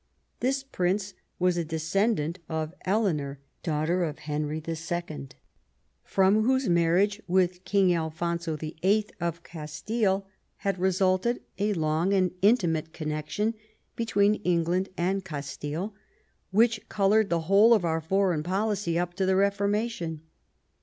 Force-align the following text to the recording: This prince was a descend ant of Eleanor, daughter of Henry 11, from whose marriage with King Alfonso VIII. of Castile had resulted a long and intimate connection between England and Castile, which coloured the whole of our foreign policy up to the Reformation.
This 0.39 0.63
prince 0.63 1.13
was 1.37 1.57
a 1.57 1.63
descend 1.63 2.19
ant 2.19 2.39
of 2.49 2.73
Eleanor, 2.85 3.37
daughter 3.61 4.03
of 4.03 4.17
Henry 4.25 4.57
11, 4.65 5.29
from 6.03 6.41
whose 6.41 6.67
marriage 6.67 7.21
with 7.27 7.63
King 7.65 7.93
Alfonso 7.93 8.55
VIII. 8.57 9.05
of 9.19 9.43
Castile 9.43 10.25
had 10.55 10.79
resulted 10.79 11.41
a 11.59 11.73
long 11.75 12.13
and 12.15 12.31
intimate 12.41 12.93
connection 12.93 13.53
between 13.95 14.41
England 14.43 14.89
and 14.97 15.23
Castile, 15.23 15.93
which 16.49 16.89
coloured 16.89 17.29
the 17.29 17.41
whole 17.41 17.71
of 17.71 17.85
our 17.85 18.01
foreign 18.01 18.41
policy 18.41 18.97
up 18.97 19.13
to 19.13 19.27
the 19.27 19.35
Reformation. 19.35 20.21